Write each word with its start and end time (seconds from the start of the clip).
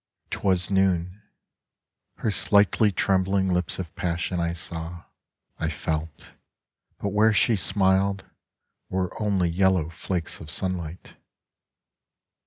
Twas 0.31 0.71
noon; 0.71 1.21
Her 2.15 2.31
slightly 2.31 2.91
trembling 2.91 3.53
lips 3.53 3.77
of 3.77 3.95
passion 3.95 4.39
I 4.39 4.53
saw% 4.53 5.05
I 5.59 5.69
felt, 5.69 6.33
but 6.97 7.09
where 7.09 7.33
she 7.33 7.55
smiled 7.55 8.25
Were 8.89 9.13
only 9.21 9.47
yellow 9.51 9.91
flakes 9.91 10.39
of 10.39 10.49
sunlight. 10.49 11.17